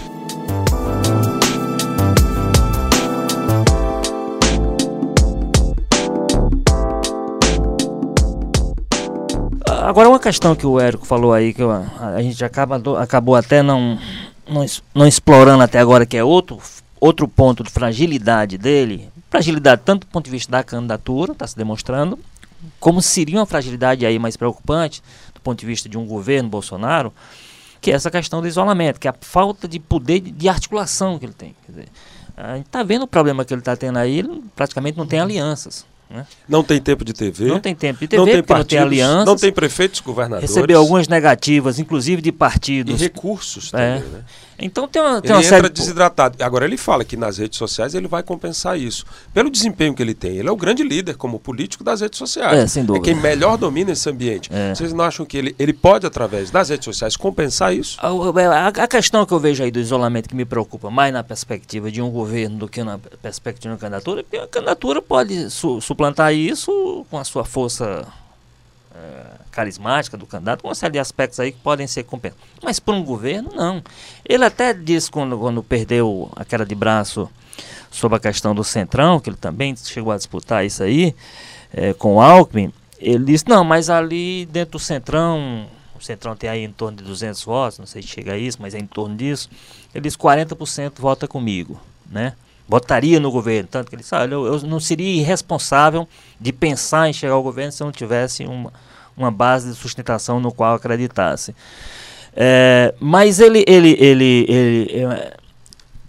[9.83, 13.99] Agora uma questão que o Érico falou aí, que a gente acaba, acabou até não,
[14.49, 14.64] não,
[14.95, 16.59] não explorando até agora, que é outro,
[17.01, 21.57] outro ponto de fragilidade dele, fragilidade tanto do ponto de vista da candidatura, está se
[21.57, 22.16] demonstrando,
[22.79, 25.03] como seria uma fragilidade aí mais preocupante
[25.35, 27.12] do ponto de vista de um governo Bolsonaro,
[27.81, 31.18] que é essa questão do isolamento, que é a falta de poder de, de articulação
[31.18, 31.57] que ele tem.
[31.68, 31.88] Dizer,
[32.37, 35.18] a gente está vendo o problema que ele está tendo aí, ele praticamente não tem
[35.18, 35.85] alianças.
[36.12, 36.27] Né?
[36.46, 37.46] Não tem tempo de TV.
[37.46, 39.25] Não tem tempo de TV, não tem partidos, não tem aliança.
[39.25, 40.51] Não tem prefeitos, governadores.
[40.51, 43.01] Recebeu algumas negativas, inclusive de partidos.
[43.01, 43.96] E recursos é.
[43.96, 44.25] também, né?
[44.59, 46.43] Então tem uma, tem ele uma entra desidratado.
[46.43, 49.05] Agora ele fala que nas redes sociais ele vai compensar isso.
[49.33, 50.37] Pelo desempenho que ele tem.
[50.37, 52.59] Ele é o grande líder como político das redes sociais.
[52.59, 53.09] É, sem dúvida.
[53.09, 54.49] É quem melhor domina esse ambiente.
[54.53, 54.75] É.
[54.75, 57.99] Vocês não acham que ele, ele pode, através das redes sociais, compensar isso?
[58.01, 61.23] A, a, a, questão que eu vejo aí do isolamento que me preocupa mais na
[61.23, 65.51] perspectiva de um governo do que na perspectiva de uma candidatura, porque a candidatura pode
[65.51, 68.07] su, suplantar isso com a sua força
[68.94, 72.44] é, carismática do candidato, uma série de aspectos aí que podem ser compensados.
[72.62, 73.83] Mas para um governo, não.
[74.24, 77.31] Ele até disse quando, quando perdeu a queda de braço
[77.90, 81.14] sobre a questão do Centrão, que ele também chegou a disputar isso aí
[81.72, 85.66] é, com o Alckmin, ele disse, não, mas ali dentro do Centrão,
[85.98, 88.59] o Centrão tem aí em torno de 200 votos, não sei se chega a isso,
[88.61, 89.50] mas é em torno disso,
[89.94, 92.35] ele disse 40% vota comigo, né?
[92.68, 96.09] Votaria no governo, tanto que ele disse, olha, eu, eu não seria irresponsável
[96.40, 98.72] de pensar em chegar ao governo se eu não tivesse uma,
[99.16, 101.55] uma base de sustentação no qual acreditasse.
[102.35, 105.37] É, mas ele, ele, ele, ele, é,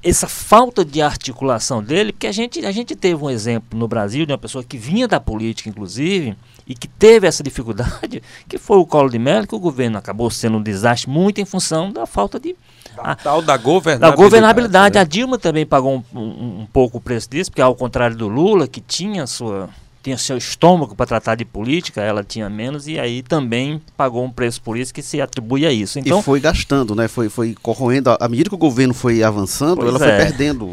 [0.01, 4.25] essa falta de articulação dele, porque a gente, a gente teve um exemplo no Brasil
[4.25, 6.35] de uma pessoa que vinha da política, inclusive,
[6.67, 10.29] e que teve essa dificuldade, que foi o Colo de Mello, que o governo acabou
[10.29, 12.55] sendo um desastre muito em função da falta de
[12.97, 14.11] a, tal da governabilidade.
[14.11, 14.95] Da governabilidade.
[14.95, 15.01] Né?
[15.01, 18.27] A Dilma também pagou um, um, um, pouco o preço disso, porque ao contrário do
[18.27, 19.69] Lula, que tinha sua
[20.03, 24.29] tinha seu estômago para tratar de política, ela tinha menos e aí também pagou um
[24.29, 25.97] preço por isso que se atribui a isso.
[25.97, 27.07] Então, e foi gastando, né?
[27.07, 28.09] Foi, foi corroendo.
[28.19, 29.99] À medida que o governo foi avançando, ela é.
[29.99, 30.69] foi perdendo.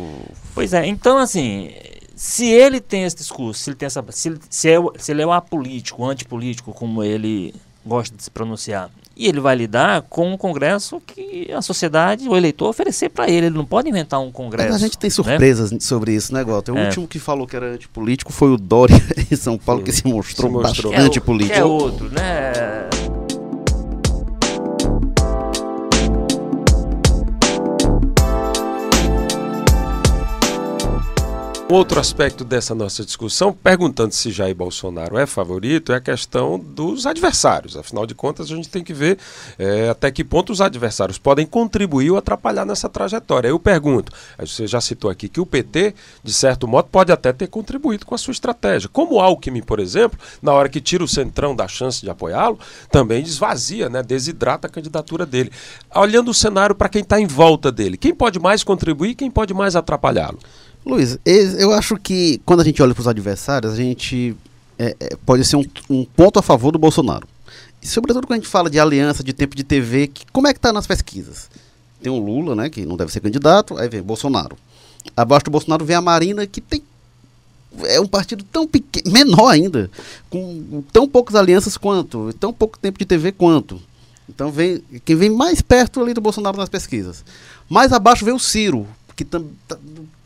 [0.53, 1.71] Pois é, então assim,
[2.21, 4.05] se ele tem esse discurso, se ele tem essa.
[4.11, 8.91] Se, se, é, se ele é um apolítico, antipolítico, como ele gosta de se pronunciar,
[9.17, 13.47] e ele vai lidar com um congresso que a sociedade, o eleitor, oferecer para ele.
[13.47, 14.69] Ele não pode inventar um congresso.
[14.69, 15.15] Mas a gente tem né?
[15.15, 15.81] surpresas né?
[15.81, 16.75] sobre isso, né, Gota?
[16.75, 16.85] O é.
[16.85, 18.97] último que falou que era antipolítico foi o Dória
[19.33, 20.93] em São Paulo, que se mostrou, se mostrou.
[20.93, 21.59] bastante antipolítico.
[21.59, 22.51] É outro, né?
[31.71, 37.07] Outro aspecto dessa nossa discussão, perguntando se Jair Bolsonaro é favorito, é a questão dos
[37.07, 37.77] adversários.
[37.77, 39.19] Afinal de contas, a gente tem que ver
[39.57, 43.47] é, até que ponto os adversários podem contribuir ou atrapalhar nessa trajetória.
[43.47, 47.47] Eu pergunto, você já citou aqui que o PT, de certo modo, pode até ter
[47.47, 48.91] contribuído com a sua estratégia.
[48.93, 52.59] Como Alckmin, por exemplo, na hora que tira o centrão da chance de apoiá-lo,
[52.91, 55.53] também desvazia, né, desidrata a candidatura dele.
[55.95, 59.31] Olhando o cenário para quem está em volta dele, quem pode mais contribuir e quem
[59.31, 60.41] pode mais atrapalhá-lo?
[60.85, 64.35] Luiz, eu acho que quando a gente olha para os adversários, a gente
[64.79, 67.29] é, é, pode ser um, um, ponto a favor do Bolsonaro.
[67.83, 70.53] E sobretudo quando a gente fala de aliança, de tempo de TV, que, como é
[70.53, 71.51] que está nas pesquisas?
[72.03, 74.57] Tem o Lula, né, que não deve ser candidato, aí vem Bolsonaro.
[75.17, 76.83] Abaixo do Bolsonaro vem a Marina, que tem
[77.85, 79.89] é um partido tão pequeno, menor ainda,
[80.29, 83.81] com tão poucas alianças quanto, tão pouco tempo de TV quanto.
[84.29, 87.25] Então vem quem vem mais perto ali do Bolsonaro nas pesquisas.
[87.69, 89.45] Mais abaixo vem o Ciro, que tam,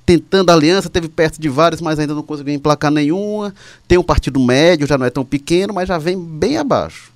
[0.05, 3.55] tentando aliança, teve perto de vários, mas ainda não conseguiu emplacar nenhuma.
[3.89, 7.13] Tem um partido médio, já não é tão pequeno, mas já vem bem abaixo.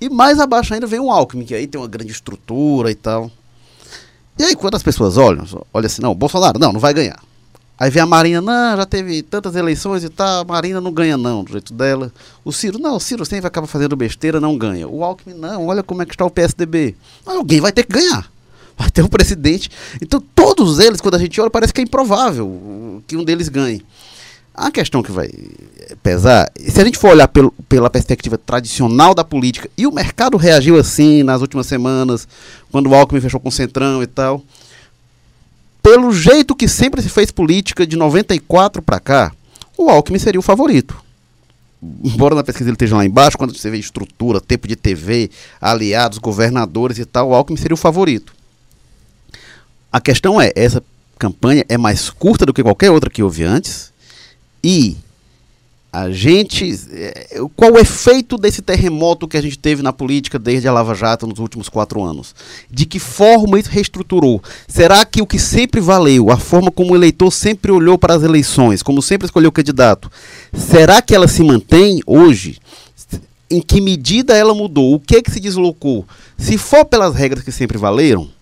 [0.00, 3.30] E mais abaixo ainda vem o Alckmin, que aí tem uma grande estrutura e tal.
[4.38, 7.20] E aí quando as pessoas olham, olha assim, não, Bolsonaro, não, não vai ganhar.
[7.78, 11.16] Aí vem a Marina, não, já teve tantas eleições e tal, a Marina não ganha
[11.16, 12.12] não, do jeito dela.
[12.44, 14.88] O Ciro, não, o Ciro sempre acaba fazendo besteira, não ganha.
[14.88, 16.94] O Alckmin, não, olha como é que está o PSDB.
[17.26, 18.30] Alguém vai ter que ganhar
[18.78, 19.70] vai ter um presidente.
[20.00, 23.84] Então, todos eles, quando a gente olha, parece que é improvável que um deles ganhe.
[24.54, 25.28] A questão que vai
[26.00, 30.36] pesar, se a gente for olhar pelo, pela perspectiva tradicional da política, e o mercado
[30.36, 32.28] reagiu assim nas últimas semanas,
[32.70, 34.40] quando o Alckmin fechou com o Centrão e tal,
[35.82, 39.32] pelo jeito que sempre se fez política de 94 para cá,
[39.76, 40.96] o Alckmin seria o favorito.
[42.02, 46.18] Embora na pesquisa ele esteja lá embaixo, quando você vê estrutura, tempo de TV, aliados,
[46.18, 48.32] governadores e tal, o Alckmin seria o favorito.
[49.94, 50.82] A questão é, essa
[51.16, 53.92] campanha é mais curta do que qualquer outra que houve antes
[54.60, 54.96] e
[55.92, 56.68] a gente.
[56.90, 60.96] É, qual o efeito desse terremoto que a gente teve na política desde a Lava
[60.96, 62.34] Jato nos últimos quatro anos?
[62.68, 64.42] De que forma isso reestruturou?
[64.66, 68.24] Será que o que sempre valeu, a forma como o eleitor sempre olhou para as
[68.24, 70.10] eleições, como sempre escolheu o candidato,
[70.52, 72.58] será que ela se mantém hoje?
[73.48, 74.94] Em que medida ela mudou?
[74.94, 76.04] O que é que se deslocou?
[76.36, 78.33] Se for pelas regras que sempre valeram,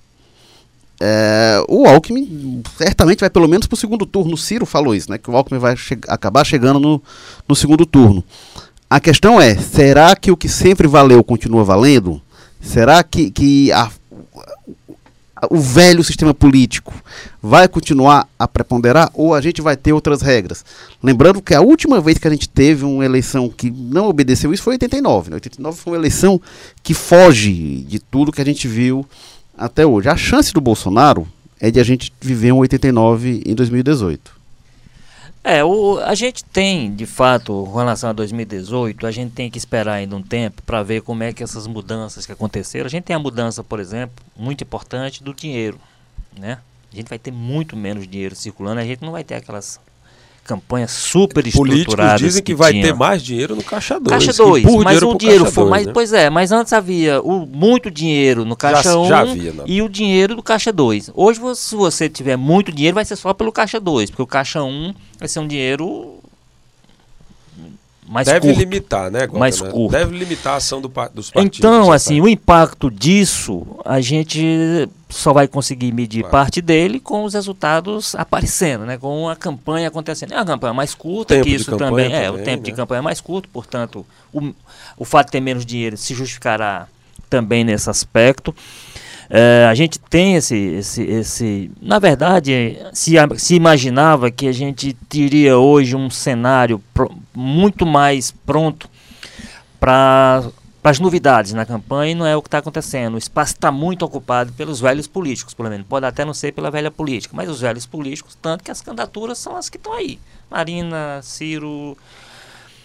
[1.04, 4.34] é, o Alckmin certamente vai pelo menos para o segundo turno.
[4.34, 5.18] O Ciro falou isso, né?
[5.18, 7.02] Que o Alckmin vai che acabar chegando no,
[7.48, 8.22] no segundo turno.
[8.88, 12.22] A questão é, será que o que sempre valeu continua valendo?
[12.60, 13.90] Será que, que a,
[15.50, 16.94] o velho sistema político
[17.42, 20.64] vai continuar a preponderar ou a gente vai ter outras regras?
[21.02, 24.62] Lembrando que a última vez que a gente teve uma eleição que não obedeceu isso
[24.62, 25.30] foi em 89.
[25.30, 25.34] Né?
[25.34, 26.40] 89 foi uma eleição
[26.80, 29.04] que foge de tudo que a gente viu
[29.56, 30.08] até hoje.
[30.08, 31.26] A chance do Bolsonaro
[31.60, 34.42] é de a gente viver um 89 em 2018.
[35.44, 39.58] É, o, a gente tem, de fato, com relação a 2018, a gente tem que
[39.58, 42.86] esperar ainda um tempo para ver como é que essas mudanças que aconteceram.
[42.86, 45.80] A gente tem a mudança, por exemplo, muito importante do dinheiro,
[46.38, 46.58] né?
[46.92, 49.80] A gente vai ter muito menos dinheiro circulando, a gente não vai ter aquelas
[50.44, 52.18] campanha super estruturada.
[52.18, 52.86] dizem que, que vai tinha.
[52.86, 54.10] ter mais dinheiro no Caixa 2.
[54.10, 55.86] Caixa 2, mas o dinheiro foi mais.
[55.86, 55.92] Né?
[55.92, 59.64] Pois é, mas antes havia o, muito dinheiro no Caixa 1 um né?
[59.66, 61.12] e o dinheiro do Caixa 2.
[61.14, 64.62] Hoje, se você tiver muito dinheiro, vai ser só pelo Caixa 2, porque o Caixa
[64.62, 66.21] 1 um vai ser um dinheiro
[68.12, 69.70] mais Deve curto, limitar, né, mais né?
[69.70, 69.92] curto.
[69.92, 71.58] Deve limitar a ação do, dos partidos.
[71.58, 76.30] Então, assim, o impacto disso, a gente só vai conseguir medir claro.
[76.30, 78.98] parte dele com os resultados aparecendo, né?
[78.98, 80.32] Com a campanha acontecendo.
[80.32, 82.70] É uma campanha mais curta, que isso também, também, é, o tempo né?
[82.70, 84.52] de campanha é mais curto, portanto, o,
[84.96, 86.86] o fato de ter menos dinheiro se justificará
[87.30, 88.54] também nesse aspecto.
[89.34, 91.70] É, a gente tem esse, esse, esse.
[91.80, 98.30] Na verdade, se, se imaginava que a gente teria hoje um cenário pro, muito mais
[98.30, 98.90] pronto
[99.80, 100.44] para
[100.84, 103.14] as novidades na campanha e não é o que está acontecendo.
[103.14, 105.86] O espaço está muito ocupado pelos velhos políticos, pelo menos.
[105.86, 109.38] Pode até não ser pela velha política, mas os velhos políticos, tanto que as candidaturas
[109.38, 110.18] são as que estão aí.
[110.50, 111.96] Marina, Ciro,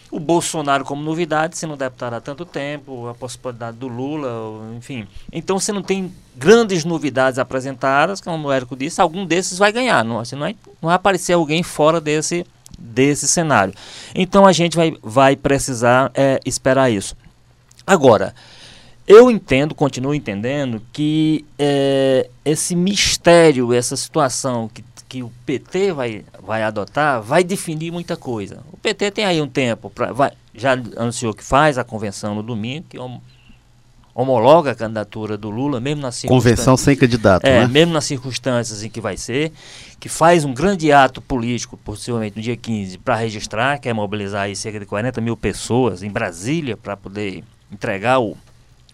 [0.10, 4.30] O Bolsonaro como novidade, sendo deputado há tanto tempo, a possibilidade do Lula,
[4.78, 5.06] enfim.
[5.32, 10.06] Então você não tem grandes novidades apresentadas, como o Érico disse, algum desses vai ganhar.
[10.06, 12.46] Não, assim, não, vai, não vai aparecer alguém fora desse,
[12.80, 13.74] desse cenário.
[14.16, 17.16] Então a gente vai, vai precisar é, esperar isso.
[17.86, 18.34] Agora,
[19.08, 26.24] eu entendo, continuo entendendo, que é, esse mistério, essa situação que, que o PT vai,
[26.42, 28.60] vai adotar, vai definir muita coisa.
[28.72, 32.44] O PT tem aí um tempo, pra, vai, já anunciou que faz a convenção no
[32.44, 33.20] domingo, que hom,
[34.14, 37.68] homologa a candidatura do Lula, mesmo nas Convenção sem candidato, é, né?
[37.68, 39.52] Mesmo nas circunstâncias em que vai ser,
[40.00, 44.44] que faz um grande ato político, possivelmente no dia 15, para registrar, que é mobilizar
[44.44, 48.36] aí cerca de 40 mil pessoas em Brasília para poder entregar o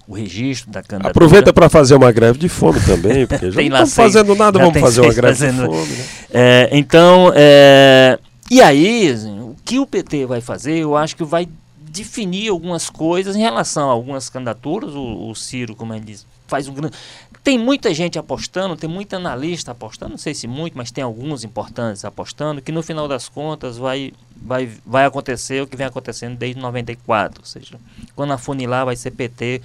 [0.07, 1.11] o registro da candidatura.
[1.11, 4.79] Aproveita para fazer uma greve de fome também, porque já não estamos fazendo nada, vamos
[4.79, 5.61] fazer uma greve fazendo...
[5.61, 5.91] de fome.
[5.93, 6.05] Né?
[6.31, 8.19] É, então, é...
[8.51, 11.47] e aí, assim, o que o PT vai fazer, eu acho que vai
[11.93, 14.95] definir algumas coisas em relação a algumas candidaturas.
[14.95, 16.95] O, o Ciro, como ele diz, faz um grande.
[17.43, 21.43] Tem muita gente apostando, tem muita analista apostando, não sei se muito, mas tem alguns
[21.43, 24.13] importantes apostando, que no final das contas vai,
[24.43, 27.79] vai, vai acontecer o que vem acontecendo desde 94, ou seja,
[28.15, 29.61] quando afunilar vai ser PT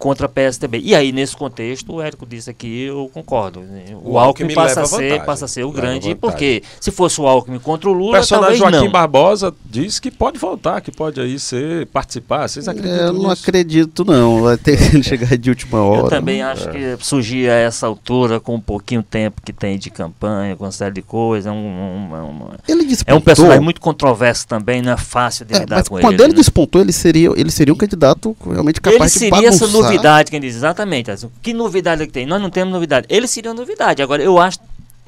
[0.00, 0.80] contra a PSDB.
[0.82, 3.60] E aí, nesse contexto, o Érico disse aqui, eu concordo.
[3.60, 3.84] Né?
[3.92, 7.20] O, o Alckmin, Alckmin passa, a ser, passa a ser o grande, porque se fosse
[7.20, 8.90] o Alckmin contra o Lula, o personagem Joaquim não.
[8.90, 12.48] Barbosa diz que pode voltar, que pode aí ser, participar.
[12.48, 13.42] Vocês acreditam Eu não nisso?
[13.42, 14.42] acredito, não.
[14.42, 16.06] Vai ter que chegar de última hora.
[16.06, 16.96] Eu também acho é.
[16.96, 20.72] que surgir a essa altura, com um pouquinho tempo que tem de campanha, com uma
[20.72, 24.92] série de coisas, é um, um, um ele é um personagem muito controverso também, não
[24.92, 26.22] é fácil de é, lidar mas com quando ele.
[26.22, 26.38] ele né?
[26.38, 30.40] despontou, ele seria, ele seria um candidato realmente capaz ele de seria essa novidade, quem
[30.40, 31.10] diz, exatamente.
[31.42, 32.26] Que novidade que tem?
[32.26, 33.06] Nós não temos novidade.
[33.08, 34.02] Ele seria uma novidade.
[34.02, 34.58] Agora, eu acho,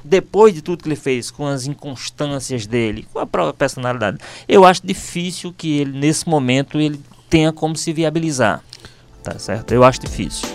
[0.03, 4.63] depois de tudo que ele fez, com as inconstâncias dele, com a própria personalidade, eu
[4.65, 8.61] acho difícil que ele, nesse momento, ele tenha como se viabilizar.
[9.23, 9.73] Tá certo?
[9.73, 10.47] Eu acho difícil.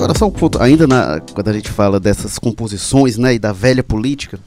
[0.00, 3.52] Agora só um ponto, ainda na, quando a gente fala dessas composições né, e da
[3.52, 4.40] velha política,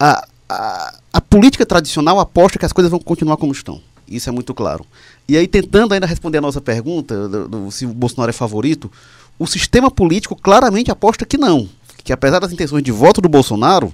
[0.00, 3.78] a, a, a, política tradicional aposta que as coisas vão continuar como estão.
[4.08, 4.86] Isso é muito claro.
[5.28, 8.90] E aí, tentando ainda responder a nossa pergunta, do, do, se o Bolsonaro é favorito,
[9.38, 11.68] o sistema político claramente aposta que não.
[12.02, 13.92] Que apesar das intenções de voto do Bolsonaro,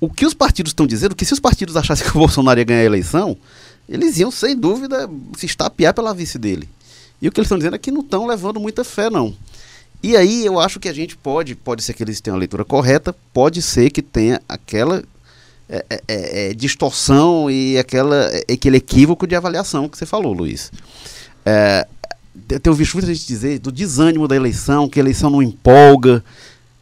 [0.00, 2.64] o que os partidos estão dizendo, que se os partidos achassem que o Bolsonaro ia
[2.64, 3.36] ganhar a eleição,
[3.88, 6.68] eles iam, sem dúvida, se estapear pela vice dele.
[7.20, 9.32] E o que eles estão dizendo é que não estão levando muita fé, não.
[10.02, 12.64] E aí eu acho que a gente pode, pode ser que eles tenham a leitura
[12.64, 15.02] correta, pode ser que tenha aquela
[15.68, 20.32] é, é, é, é distorção e aquela, é, aquele equívoco de avaliação que você falou,
[20.32, 20.72] Luiz.
[21.46, 21.86] É,
[22.50, 26.24] eu tenho visto muita gente dizer do desânimo da eleição, que a eleição não empolga.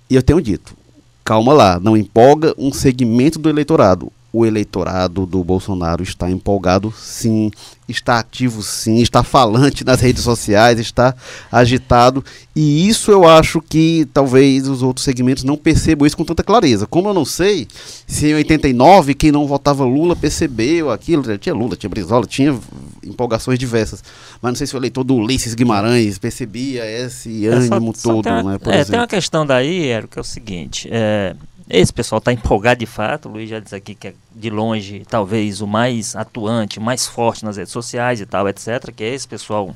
[0.09, 0.75] E eu tenho dito,
[1.23, 7.51] calma lá, não empolga um segmento do eleitorado o eleitorado do Bolsonaro está empolgado, sim,
[7.88, 11.14] está ativo, sim, está falante nas redes sociais, está
[11.51, 16.45] agitado, e isso eu acho que talvez os outros segmentos não percebam isso com tanta
[16.45, 16.87] clareza.
[16.87, 17.66] Como eu não sei
[18.07, 22.57] se em 89 quem não votava Lula percebeu aquilo, tinha Lula, tinha Brizola, tinha
[23.05, 24.03] empolgações diversas,
[24.40, 28.25] mas não sei se o eleitor do Ulisses Guimarães percebia esse ânimo é, só, todo,
[28.25, 28.59] só né?
[28.59, 28.90] Por é, exemplo.
[28.93, 31.35] tem uma questão daí, Ero, que é o seguinte, é,
[31.71, 33.29] esse pessoal está empolgado de fato.
[33.29, 37.45] O Luiz já disse aqui que é de longe, talvez, o mais atuante, mais forte
[37.45, 38.93] nas redes sociais e tal, etc.
[38.95, 39.75] Que é esse pessoal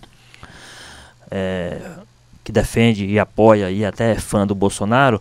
[1.31, 1.81] é,
[2.43, 5.21] que defende e apoia e até é fã do Bolsonaro.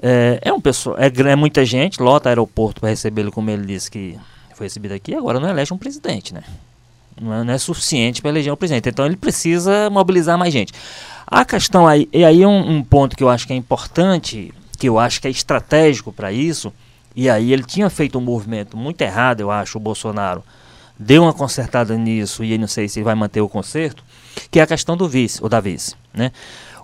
[0.00, 3.88] É, é um pessoal, é, é muita gente, lota aeroporto para recebê-lo, como ele disse
[3.88, 4.18] que
[4.54, 5.14] foi recebido aqui.
[5.14, 6.42] Agora não elege um presidente, né?
[7.20, 8.88] Não é, não é suficiente para eleger um presidente.
[8.88, 10.72] Então ele precisa mobilizar mais gente.
[11.26, 14.88] A questão aí, e aí um, um ponto que eu acho que é importante que
[14.88, 16.72] eu acho que é estratégico para isso,
[17.14, 20.42] e aí ele tinha feito um movimento muito errado, eu acho, o Bolsonaro
[20.98, 24.02] deu uma consertada nisso e não sei se vai manter o conserto,
[24.50, 26.32] que é a questão do vice, ou da vice, né?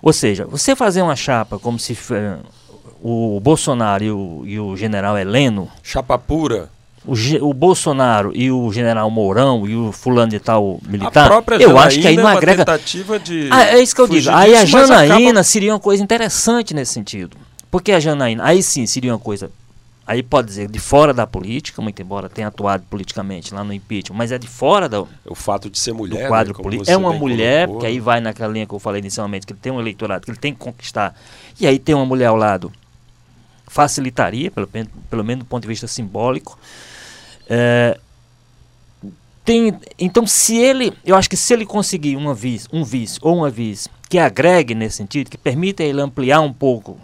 [0.01, 2.39] Ou seja, você fazer uma chapa como se uh,
[3.03, 5.69] o Bolsonaro e o, e o general Heleno...
[5.83, 6.69] Chapa pura.
[7.05, 7.15] O,
[7.49, 12.07] o, Bolsonaro e o general Mourão e o fulano de tal militar, eu acho que
[12.07, 12.63] aí não é agrega.
[12.63, 14.29] Tentativa de ah, é isso que eu digo.
[14.29, 15.43] Aí a Janaína acaba...
[15.43, 17.35] seria uma coisa interessante nesse sentido.
[17.71, 19.51] Porque a Janaína, aí sim seria uma coisa,
[20.07, 24.17] aí pode dizer, de fora da política, muito embora tenha atuado politicamente lá no impeachment,
[24.17, 25.07] mas é de fora do.
[25.25, 26.23] O fato de ser mulher.
[26.23, 26.89] Do quadro né, político.
[26.89, 27.81] É uma mulher, colocou.
[27.81, 30.31] que aí vai naquela linha que eu falei inicialmente, que ele tem um eleitorado, que
[30.31, 31.15] ele tem que conquistar.
[31.59, 32.71] E aí tem uma mulher ao lado.
[33.67, 36.57] Facilitaria, pelo, pelo menos do ponto de vista simbólico.
[37.47, 37.99] É,
[39.45, 43.37] tem, então, se ele, eu acho que se ele conseguir uma vice, um vice ou
[43.37, 46.99] uma vice que agregue nesse sentido, que permita ele ampliar um pouco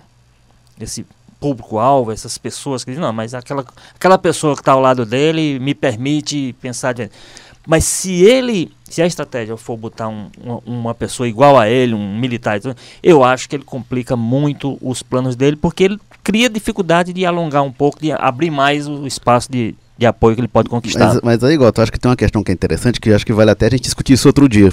[0.80, 1.06] esse
[1.40, 5.60] público-alvo, essas pessoas que dizem, não, mas aquela, aquela pessoa que está ao lado dele
[5.60, 6.96] me permite pensar.
[7.68, 11.94] Mas se ele, se a estratégia for botar um, uma, uma, pessoa igual a ele,
[11.94, 12.60] um militar,
[13.02, 17.64] eu acho que ele complica muito os planos dele, porque ele cria dificuldade de alongar
[17.64, 21.14] um pouco, de abrir mais o espaço de, de apoio que ele pode conquistar.
[21.14, 23.34] Mas, mas aí, Goto, acho que tem uma questão que é interessante, que acho que
[23.34, 24.72] vale até a gente discutir isso outro dia,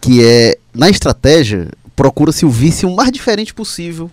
[0.00, 4.10] que é, na estratégia, procura-se o vice o mais diferente possível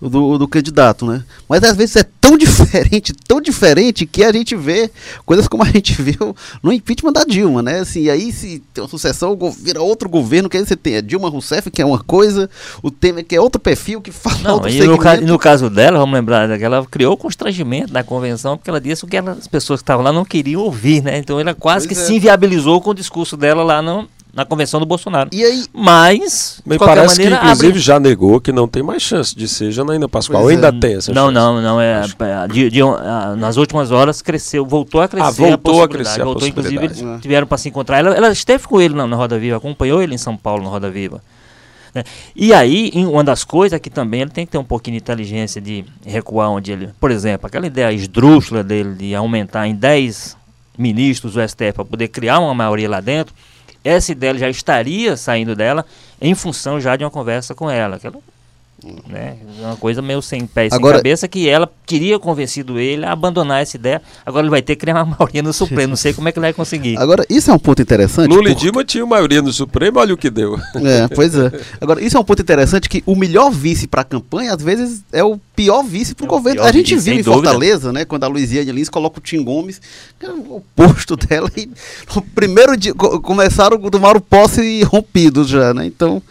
[0.00, 1.24] do, do candidato, né?
[1.48, 4.90] Mas às vezes é tão diferente, tão diferente que a gente vê
[5.26, 7.80] coisas como a gente viu no impeachment da Dilma, né?
[7.80, 11.28] Assim, aí se tem uma sucessão, vira outro governo, que aí você tem a Dilma
[11.28, 12.48] Rousseff, que é uma coisa,
[12.82, 15.68] o Temer, que é outro perfil, que fala Não, outro e no, ca no, caso
[15.68, 19.80] dela, vamos lembrar, ela criou constrangimento na convenção, porque ela disse o que as pessoas
[19.80, 21.18] que estavam lá não queriam ouvir, né?
[21.18, 22.06] Então ela quase pois que é.
[22.06, 25.30] se inviabilizou com o discurso dela lá no, na convenção do Bolsonaro.
[25.32, 27.80] E aí, mas, de parece maneira, que inclusive abre...
[27.80, 30.42] já negou que não tem mais chance de ser Janaína Pascoal.
[30.42, 30.72] Pois ainda é.
[30.72, 31.34] tem essa não, chance.
[31.34, 32.80] Não, não, é, é de, de,
[33.36, 36.84] nas últimas horas cresceu, voltou a crescer ah, voltou a, a crescer voltou, a inclusive
[36.84, 37.18] eles é.
[37.18, 37.98] tiveram para se encontrar.
[37.98, 40.70] Ela, ela esteve com ele na, na Roda Viva, acompanhou ele em São Paulo na
[40.70, 41.22] Roda Viva.
[41.94, 42.04] Né?
[42.36, 45.02] E aí, uma das coisas é que também ele tem que ter um pouquinho de
[45.02, 46.90] inteligência de recuar onde ele.
[47.00, 50.36] Por exemplo, aquela ideia esdrúxula dele de aumentar em 10
[50.76, 53.34] ministros o STF para poder criar uma maioria lá dentro
[53.84, 55.84] essa ideia já estaria saindo dela
[56.20, 57.98] em função já de uma conversa com ela.
[57.98, 58.16] Que ela
[59.08, 59.36] né?
[59.58, 63.12] Uma coisa meio sem pé e sem agora, cabeça que ela queria convencido ele a
[63.12, 64.00] abandonar essa ideia.
[64.24, 65.90] Agora ele vai ter que criar uma maioria no Supremo.
[65.90, 66.96] Não sei como é que ele vai conseguir.
[66.96, 68.30] Agora, isso é um ponto interessante.
[68.30, 70.60] Lula e Dilma tinham maioria no Supremo, olha o que deu.
[70.76, 71.50] É, pois é.
[71.80, 75.02] Agora, isso é um ponto interessante que o melhor vice para a campanha, às vezes,
[75.12, 76.62] é o pior vice para o é governo.
[76.62, 79.80] A gente viu em Fortaleza, né, quando a Luiziane Lins coloca o Tim Gomes,
[80.20, 81.68] é o posto dela, e
[82.14, 85.84] no primeiro dia começaram a tomar o posse rompidos já, né?
[85.84, 86.22] Então,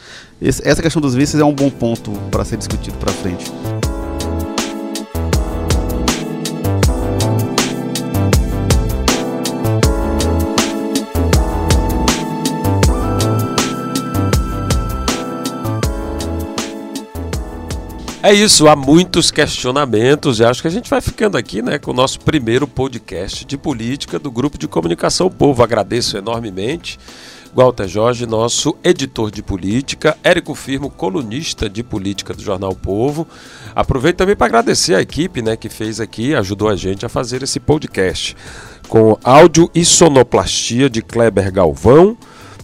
[0.42, 3.52] esse, essa questão dos vices é um bom ponto para ser discutido para frente.
[18.28, 21.92] É isso, há muitos questionamentos e acho que a gente vai ficando aqui né, com
[21.92, 25.64] o nosso primeiro podcast de política do Grupo de Comunicação Povo.
[25.64, 27.00] Agradeço enormemente.
[27.54, 33.28] Walter Jorge, nosso editor de política, Érico Firmo, colunista de política do Jornal Povo.
[33.76, 37.44] Aproveito também para agradecer a equipe né, que fez aqui, ajudou a gente a fazer
[37.44, 38.36] esse podcast.
[38.88, 42.18] Com áudio e sonoplastia de Kleber Galvão,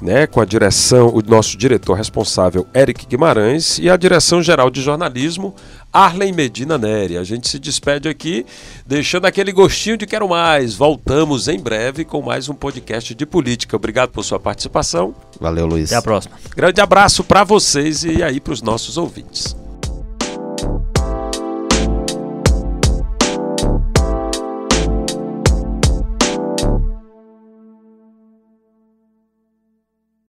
[0.04, 4.82] né, com a direção, o nosso diretor responsável, Eric Guimarães, e a direção geral de
[4.82, 5.56] jornalismo,
[5.93, 7.18] Arlen Medina Neri.
[7.18, 8.45] A gente se despede aqui,
[8.86, 10.76] deixando aquele gostinho de quero mais.
[10.76, 13.78] Voltamos em breve com mais um podcast de política.
[13.78, 15.16] Obrigado por sua participação.
[15.39, 15.91] Valeu, Luiz.
[15.91, 16.36] Até a próxima.
[16.54, 19.62] Grande abraço para vocês e aí para os nossos ouvintes.